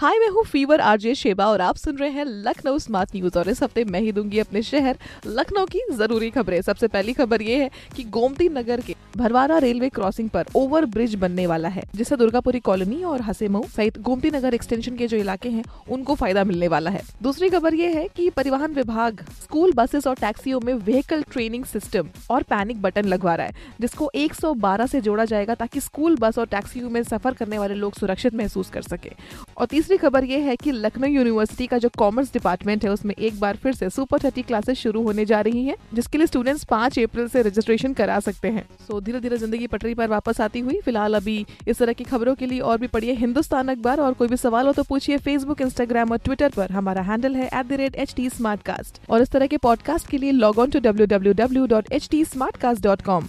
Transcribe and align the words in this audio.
हाय, 0.00 0.18
मैं 0.18 0.28
हूँ 0.28 0.42
fever, 0.44 0.80
RJ, 0.80 1.14
Sheba 1.14 1.46
और 1.46 1.60
आप 1.60 1.76
सुन 1.76 1.96
रहे 1.96 2.08
हैं 2.10 2.24
लखनऊ 2.24 2.78
स्मार्ट 2.78 3.10
न्यूज़ 3.14 3.36
और 3.38 3.48
इस 3.48 3.62
हफ़्ते 3.62 3.84
मैं 3.84 4.00
ही 4.00 4.12
दूँगी 4.12 4.38
अपने 4.38 4.62
शहर 4.62 4.98
लखनऊ 5.26 5.64
की 5.66 5.80
ज़रूरी 5.92 6.30
खबरें। 6.30 6.60
सबसे 6.62 6.88
पहली 6.88 7.12
खबर 7.12 7.42
ये 7.42 7.56
है 7.56 7.70
कि 7.96 8.04
गोमती 8.06 8.48
नगर 8.48 8.80
के 8.80 8.94
भरवारा 9.16 9.58
रेलवे 9.58 9.88
क्रॉसिंग 9.88 10.28
पर 10.30 10.46
ओवर 10.56 10.84
ब्रिज 10.86 11.14
बनने 11.14 11.46
वाला 11.46 11.68
है, 11.68 11.82
जिससे 11.94 12.16
दुर्गापुरी 12.16 12.60
कॉलोनी 12.60 13.02
और 13.04 13.22
हसेमऊ 13.22 13.62
सहित 13.66 13.98
गोमती 13.98 14.30
नगर 14.30 14.54
एक्सटेंशन 14.54 14.96
के 14.96 15.06
जो 15.06 15.16
इलाके 15.16 15.48
हैं, 15.48 15.64
उनको 15.90 16.14
फ़ायदा 16.14 16.44
मिलने 16.44 16.68
वाला 16.68 16.90
है। 16.90 17.02
दूसरी 17.22 17.48
खबर 17.48 17.74
ये 17.74 17.92
है 17.94 18.06
की 18.16 18.30
परिवहन 18.30 18.74
विभाग 18.74 19.24
स्कूल 19.42 19.72
बसेस 19.72 20.06
और 20.06 20.14
टैक्सियों 20.14 20.60
में 20.60 20.72
व्हीकल 20.74 21.22
ट्रेनिंग 21.32 21.64
सिस्टम 21.64 22.08
और 22.30 22.42
पैनिक 22.44 22.82
बटन 22.82 23.04
लगवा 23.04 23.34
रहा 23.34 23.46
है, 23.46 23.54
जिसको 23.80 24.10
112 24.14 24.86
से 24.86 25.00
जोड़ा 25.00 25.24
जाएगा 25.26 25.54
ताकि 25.56 25.80
स्कूल 25.80 26.16
बस 26.16 26.38
और 26.38 26.46
टैक्सियों 26.46 26.90
में 26.90 27.02
सफ़र 27.02 27.34
करने 27.34 27.58
वाले 27.58 27.74
लोग 27.74 27.94
सुरक्षित 27.94 28.34
महसूस 28.34 28.70
कर 28.70 28.82
सके। 28.82 29.12
और 29.56 29.66
तीसरी 29.66 29.89
खबर 29.96 30.24
ये 30.24 30.38
है 30.40 30.54
कि 30.56 30.72
लखनऊ 30.72 31.08
यूनिवर्सिटी 31.08 31.66
का 31.66 31.78
जो 31.78 31.88
कॉमर्स 31.98 32.32
डिपार्टमेंट 32.32 32.84
है, 32.84 32.90
उसमें 32.90 33.14
एक 33.14 33.38
बार 33.40 33.56
फिर 33.56 33.74
से 33.74 33.88
सुपर 33.90 34.18
थर्टी 34.24 34.42
क्लासेस 34.42 34.78
शुरू 34.78 35.02
होने 35.02 35.24
जा 35.24 35.40
रही 35.40 35.64
हैं, 35.64 35.76
जिसके 35.94 36.18
लिए 36.18 36.26
स्टूडेंट्स 36.26 36.64
पाँच 36.64 36.98
अप्रैल 36.98 37.28
से 37.28 37.42
रजिस्ट्रेशन 37.42 37.92
करा 37.92 38.18
सकते 38.20 38.48
हैं। 38.48 38.64
सो 38.88 39.00
धीरे 39.00 39.20
धीरे 39.20 39.36
ज़िंदगी 39.36 39.66
पटरी 39.66 39.94
पर 39.94 40.08
वापस 40.08 40.40
आती 40.40 40.60
हुई, 40.60 40.80
फ़िलहाल 40.84 41.14
अभी 41.14 41.44
इस 41.68 41.78
तरह 41.78 41.92
की 41.92 42.04
खबरों 42.04 42.34
के 42.34 42.46
लिए 42.46 42.60
और 42.60 42.78
भी 42.78 42.86
पढ़िए 42.88 43.14
हिंदुस्तान 43.14 43.68
अखबार 43.68 44.00
और 44.00 44.12
कोई 44.12 44.28
भी 44.28 44.36
सवाल 44.36 44.66
हो 44.66 44.72
तो 44.72 44.82
पूछिए 44.82 45.18
फेसबुक 45.18 45.60
इंस्टाग्राम 45.62 46.12
और 46.12 46.18
ट्विटर 46.18 46.52
पर। 46.56 46.72
हमारा 46.72 47.02
हैंडल 47.02 47.36
है 47.36 47.48
एट 47.50 48.18
और 49.10 49.22
इस 49.22 49.30
तरह 49.30 49.46
के 49.46 49.56
पॉडकास्ट 49.58 50.08
के 50.08 50.18
लिए 50.18 50.32
log 50.32 50.58
on 50.58 50.70
to 50.70 50.80
W 50.80 51.06
W 51.06 51.32
W 51.34 51.66
dot 51.66 51.92
H 51.92 52.08
T 52.10 52.24
Smartcast 52.56 52.82
dot 52.82 53.02
com 53.02 53.28